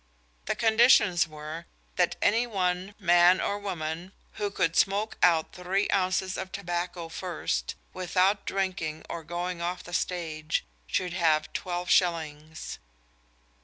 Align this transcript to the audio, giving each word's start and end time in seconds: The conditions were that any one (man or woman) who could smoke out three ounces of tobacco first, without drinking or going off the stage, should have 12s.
The 0.45 0.55
conditions 0.55 1.27
were 1.27 1.67
that 1.95 2.15
any 2.23 2.47
one 2.47 2.95
(man 2.97 3.39
or 3.39 3.59
woman) 3.59 4.13
who 4.31 4.49
could 4.49 4.75
smoke 4.75 5.15
out 5.21 5.53
three 5.53 5.87
ounces 5.91 6.37
of 6.37 6.51
tobacco 6.51 7.07
first, 7.07 7.75
without 7.93 8.47
drinking 8.47 9.05
or 9.11 9.23
going 9.23 9.61
off 9.61 9.83
the 9.83 9.93
stage, 9.93 10.65
should 10.87 11.13
have 11.13 11.53
12s. 11.53 12.79